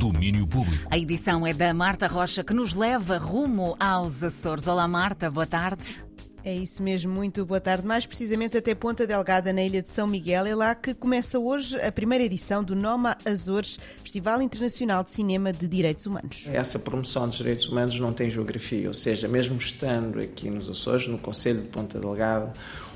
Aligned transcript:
Domínio 0.00 0.46
Público. 0.46 0.88
A 0.90 0.96
edição 0.96 1.46
é 1.46 1.52
da 1.52 1.74
Marta 1.74 2.06
Rocha 2.06 2.42
que 2.42 2.54
nos 2.54 2.72
leva 2.72 3.18
rumo 3.18 3.76
aos 3.78 4.22
Açores. 4.22 4.66
Olá, 4.66 4.88
Marta, 4.88 5.30
boa 5.30 5.44
tarde. 5.44 6.02
É 6.42 6.56
isso 6.56 6.82
mesmo, 6.82 7.12
muito 7.12 7.44
boa 7.44 7.60
tarde. 7.60 7.86
Mais 7.86 8.06
precisamente 8.06 8.56
até 8.56 8.74
Ponta 8.74 9.06
Delgada, 9.06 9.52
na 9.52 9.62
ilha 9.62 9.82
de 9.82 9.90
São 9.90 10.06
Miguel. 10.06 10.46
É 10.46 10.54
lá 10.54 10.74
que 10.74 10.94
começa 10.94 11.38
hoje 11.38 11.78
a 11.78 11.92
primeira 11.92 12.24
edição 12.24 12.64
do 12.64 12.74
NOMA 12.74 13.14
Azores, 13.26 13.78
Festival 14.02 14.40
Internacional 14.40 15.04
de 15.04 15.12
Cinema 15.12 15.52
de 15.52 15.68
Direitos 15.68 16.06
Humanos. 16.06 16.44
Essa 16.46 16.78
promoção 16.78 17.28
dos 17.28 17.36
direitos 17.36 17.68
humanos 17.68 18.00
não 18.00 18.14
tem 18.14 18.30
geografia, 18.30 18.88
ou 18.88 18.94
seja, 18.94 19.28
mesmo 19.28 19.58
estando 19.58 20.18
aqui 20.18 20.48
nos 20.48 20.70
Açores, 20.70 21.06
no 21.08 21.18
Conselho 21.18 21.60
de 21.60 21.68
Ponta 21.68 22.00
Delgada, 22.00 22.54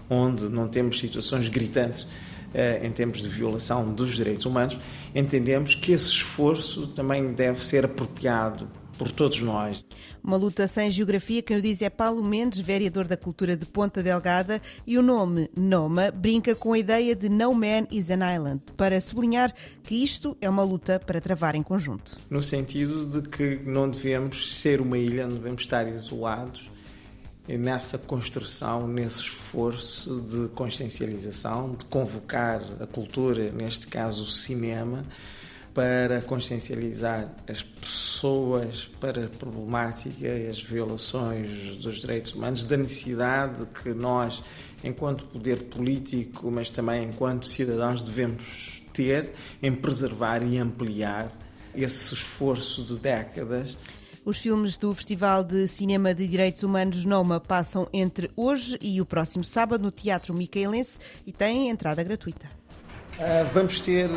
onde 0.09 0.48
não 0.48 0.68
temos 0.68 0.98
situações 0.98 1.50
gritantes 1.50 2.07
em 2.82 2.91
termos 2.91 3.23
de 3.23 3.29
violação 3.29 3.93
dos 3.93 4.14
direitos 4.14 4.46
humanos, 4.46 4.79
entendemos 5.14 5.75
que 5.75 5.93
esse 5.93 6.09
esforço 6.09 6.86
também 6.89 7.32
deve 7.32 7.64
ser 7.64 7.84
apropriado 7.84 8.68
por 8.96 9.11
todos 9.11 9.40
nós. 9.40 9.85
Uma 10.22 10.36
luta 10.36 10.67
sem 10.67 10.90
geografia, 10.90 11.43
quem 11.43 11.59
o 11.59 11.62
diz 11.62 11.82
é 11.82 11.90
Paulo 11.90 12.25
Mendes, 12.25 12.61
vereador 12.61 13.07
da 13.07 13.17
Cultura 13.17 13.57
de 13.57 13.67
Ponta 13.67 14.03
Delgada, 14.03 14.62
e 14.86 14.96
o 14.96 15.03
nome 15.03 15.50
Noma 15.54 16.11
brinca 16.11 16.54
com 16.54 16.72
a 16.72 16.79
ideia 16.79 17.14
de 17.14 17.29
No 17.29 17.53
Man 17.53 17.86
is 17.90 18.11
an 18.11 18.21
Island, 18.35 18.62
para 18.76 19.00
sublinhar 19.00 19.53
que 19.82 20.03
isto 20.03 20.36
é 20.40 20.48
uma 20.48 20.62
luta 20.62 20.98
para 20.98 21.21
travar 21.21 21.54
em 21.54 21.62
conjunto. 21.62 22.17
No 22.31 22.40
sentido 22.40 23.07
de 23.07 23.29
que 23.29 23.61
não 23.67 23.90
devemos 23.90 24.57
ser 24.57 24.81
uma 24.81 24.96
ilha, 24.96 25.26
não 25.26 25.34
devemos 25.34 25.62
estar 25.62 25.86
isolados 25.89 26.71
nessa 27.46 27.98
construção, 27.98 28.89
nesse 28.89 29.21
esforço 29.21 30.21
de 30.22 30.48
consciencialização, 30.54 31.75
de 31.75 31.84
convocar 31.84 32.62
a 32.80 32.86
cultura, 32.86 33.50
neste 33.53 33.86
caso 33.86 34.25
o 34.25 34.27
cinema, 34.27 35.05
para 35.75 36.22
consciencializar 36.22 37.34
as 37.48 37.62
pessoas 37.62 38.89
para 39.00 39.27
a 39.27 39.28
problemática 39.28 40.28
e 40.28 40.47
as 40.47 40.62
violações 40.62 41.77
dos 41.77 42.01
direitos 42.01 42.33
humanos, 42.34 42.64
da 42.64 42.77
necessidade 42.77 43.67
que 43.83 43.92
nós, 43.92 44.42
enquanto 44.83 45.27
poder 45.27 45.64
político, 45.64 46.51
mas 46.51 46.70
também 46.70 47.05
enquanto 47.05 47.47
cidadãos, 47.48 48.03
devemos 48.03 48.83
ter 48.92 49.33
em 49.61 49.75
preservar 49.75 50.42
e 50.42 50.56
ampliar 50.56 51.31
esse 51.75 52.14
esforço 52.14 52.84
de 52.84 52.97
décadas 52.97 53.77
os 54.25 54.39
filmes 54.39 54.78
do 54.78 54.94
Festival 54.94 55.44
de 55.44 55.69
Cinema 55.69 56.14
de 56.14 56.27
Direitos 56.27 56.62
Humanos 56.62 57.05
NOMA 57.05 57.41
passam 57.41 57.86
entre 57.92 58.30
hoje 58.34 58.78
e 58.80 59.00
o 59.00 59.06
próximo 59.06 59.44
sábado 59.44 59.83
no 59.83 59.91
Teatro 59.91 60.33
Micaelense 60.33 60.98
e 61.27 61.33
têm 61.33 61.69
entrada 61.69 62.03
gratuita. 62.03 62.47
Uh, 63.14 63.47
vamos 63.52 63.80
ter, 63.80 64.08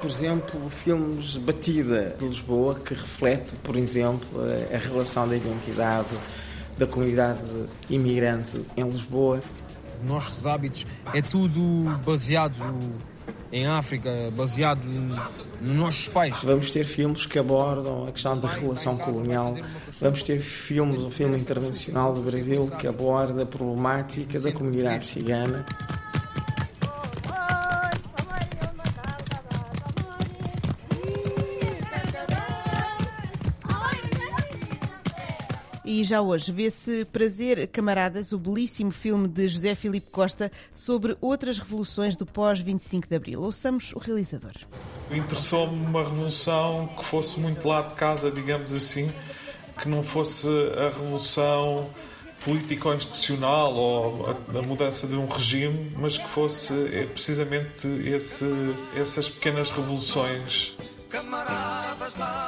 por 0.00 0.10
exemplo, 0.10 0.68
filmes 0.68 1.36
Batida 1.38 2.14
de 2.18 2.26
Lisboa, 2.26 2.74
que 2.74 2.92
reflete, 2.92 3.54
por 3.62 3.76
exemplo, 3.76 4.28
a 4.72 4.76
relação 4.76 5.26
da 5.26 5.36
identidade 5.36 6.08
da 6.76 6.86
comunidade 6.86 7.40
imigrante 7.88 8.60
em 8.76 8.84
Lisboa. 8.84 9.40
Nossos 10.04 10.44
hábitos 10.46 10.84
é 11.14 11.22
tudo 11.22 11.60
baseado 12.04 12.58
em 13.52 13.66
África, 13.66 14.10
baseado 14.36 14.84
nos 14.84 15.18
nossos 15.60 16.08
pais. 16.08 16.36
Vamos 16.42 16.70
ter 16.70 16.84
filmes 16.84 17.26
que 17.26 17.38
abordam 17.38 18.06
a 18.06 18.12
questão 18.12 18.38
da 18.38 18.48
relação 18.48 18.96
colonial. 18.96 19.56
Vamos 20.00 20.22
ter 20.22 20.40
filmes, 20.40 21.00
um 21.00 21.10
filme 21.10 21.38
internacional 21.38 22.12
do 22.12 22.20
Brasil 22.20 22.70
que 22.78 22.86
aborda 22.86 23.42
a 23.42 23.46
problemática 23.46 24.40
da 24.40 24.52
comunidade 24.52 25.06
cigana. 25.06 25.64
E 35.94 36.02
já 36.02 36.20
hoje 36.20 36.50
vê-se 36.50 37.04
Prazer, 37.04 37.68
Camaradas, 37.68 38.32
o 38.32 38.38
belíssimo 38.38 38.90
filme 38.90 39.28
de 39.28 39.48
José 39.48 39.76
Filipe 39.76 40.10
Costa 40.10 40.50
sobre 40.74 41.16
outras 41.20 41.56
revoluções 41.56 42.16
do 42.16 42.26
pós-25 42.26 43.06
de 43.08 43.14
Abril. 43.14 43.40
Ouçamos 43.40 43.92
o 43.92 44.00
realizador. 44.00 44.50
Interessou-me 45.08 45.86
uma 45.86 46.02
revolução 46.02 46.88
que 46.96 47.04
fosse 47.04 47.38
muito 47.38 47.68
lá 47.68 47.82
de 47.82 47.94
casa, 47.94 48.28
digamos 48.28 48.72
assim, 48.72 49.08
que 49.80 49.88
não 49.88 50.02
fosse 50.02 50.48
a 50.76 50.88
revolução 50.88 51.88
político-institucional 52.44 53.72
ou 53.72 54.26
a, 54.26 54.58
a, 54.58 54.62
mudança 54.62 55.06
de 55.06 55.14
um 55.14 55.28
regime, 55.28 55.92
mas 55.94 56.18
que 56.18 56.28
fosse 56.28 56.74
é, 56.92 57.06
precisamente 57.06 57.86
esse, 58.04 58.46
essas 58.96 59.28
pequenas 59.28 59.70
revoluções. 59.70 60.76
Camaradas 61.08 62.16
lá 62.16 62.43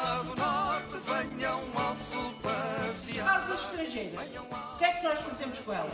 O 3.96 4.76
que 4.76 4.84
é 4.84 4.92
que 4.92 5.04
nós 5.04 5.18
fazemos 5.20 5.58
com 5.60 5.72
ela? 5.72 5.90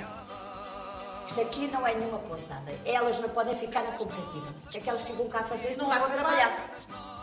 Isto 1.24 1.40
aqui 1.40 1.68
não 1.68 1.86
é 1.86 1.94
nenhuma 1.94 2.18
pousada. 2.18 2.72
Elas 2.84 3.20
não 3.20 3.28
podem 3.28 3.54
ficar 3.54 3.84
na 3.84 3.92
cooperativa. 3.92 4.50
O 4.66 4.68
que 4.70 4.78
é 4.78 4.80
que 4.80 4.90
elas 4.90 5.02
ficam 5.02 5.28
cá 5.28 5.38
a 5.38 5.44
fazer 5.44 5.72
se 5.74 5.80
não, 5.80 5.88
não 5.88 6.00
vão 6.00 6.10
trabalhar? 6.10 6.70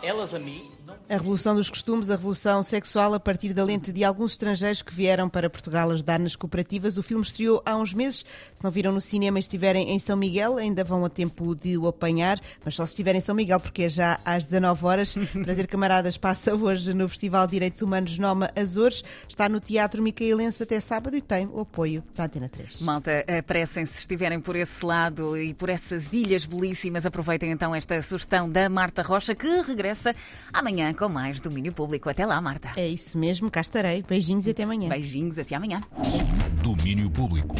Elas 0.02 0.32
a 0.32 0.38
mim 0.38 0.70
a 1.08 1.14
revolução 1.14 1.56
dos 1.56 1.68
costumes, 1.68 2.08
a 2.08 2.14
revolução 2.14 2.62
sexual 2.62 3.14
a 3.14 3.18
partir 3.18 3.52
da 3.52 3.64
lente 3.64 3.90
de 3.90 4.04
alguns 4.04 4.30
estrangeiros 4.30 4.80
que 4.80 4.94
vieram 4.94 5.28
para 5.28 5.50
Portugal 5.50 5.90
ajudar 5.90 6.20
nas 6.20 6.36
cooperativas. 6.36 6.96
O 6.96 7.02
filme 7.02 7.24
estreou 7.24 7.60
há 7.66 7.76
uns 7.76 7.92
meses. 7.92 8.24
Se 8.54 8.62
não 8.62 8.70
viram 8.70 8.92
no 8.92 9.00
cinema 9.00 9.36
e 9.36 9.40
estiverem 9.40 9.90
em 9.90 9.98
São 9.98 10.16
Miguel, 10.16 10.56
ainda 10.56 10.84
vão 10.84 11.04
a 11.04 11.08
tempo 11.08 11.52
de 11.56 11.76
o 11.76 11.88
apanhar, 11.88 12.38
mas 12.64 12.76
só 12.76 12.86
se 12.86 12.90
estiverem 12.90 13.18
em 13.18 13.22
São 13.22 13.34
Miguel, 13.34 13.58
porque 13.58 13.82
é 13.82 13.88
já 13.88 14.20
às 14.24 14.46
19 14.46 14.86
horas. 14.86 15.16
Prazer 15.42 15.66
Camaradas 15.66 16.16
passa 16.16 16.54
hoje 16.54 16.94
no 16.94 17.08
Festival 17.08 17.44
de 17.46 17.52
Direitos 17.54 17.82
Humanos 17.82 18.16
Noma 18.16 18.48
Azores. 18.54 19.02
Está 19.28 19.48
no 19.48 19.58
Teatro 19.58 20.00
Micaelense 20.00 20.62
até 20.62 20.80
sábado 20.80 21.16
e 21.16 21.20
tem 21.20 21.46
o 21.46 21.58
apoio 21.58 22.04
da 22.14 22.24
Antena 22.24 22.48
3. 22.48 22.82
Malta, 22.82 23.24
apressem-se 23.36 23.94
se 23.94 24.00
estiverem 24.02 24.40
por 24.40 24.54
esse 24.54 24.86
lado 24.86 25.36
e 25.36 25.54
por 25.54 25.68
essas 25.68 26.12
ilhas 26.12 26.46
belíssimas. 26.46 27.04
Aproveitem 27.04 27.50
então 27.50 27.74
esta 27.74 28.00
sugestão 28.00 28.48
da 28.48 28.68
Marta 28.68 29.02
Rocha, 29.02 29.34
que 29.34 29.60
regressa 29.62 29.89
amanhã 30.52 30.92
com 30.92 31.08
mais 31.08 31.40
domínio 31.40 31.72
público. 31.72 32.08
Até 32.08 32.24
lá, 32.24 32.40
Marta. 32.40 32.72
É 32.76 32.86
isso 32.86 33.18
mesmo, 33.18 33.50
cá 33.50 33.60
estarei. 33.60 34.02
Beijinhos 34.02 34.46
e 34.46 34.50
até 34.50 34.62
amanhã. 34.62 34.88
Beijinhos, 34.88 35.38
até 35.38 35.54
amanhã. 35.54 35.80
Domínio 36.62 37.10
público. 37.10 37.56